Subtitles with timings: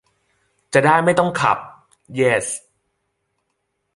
[0.73, 1.57] จะได้ไม่ต้องขับ
[2.15, 2.47] เยส!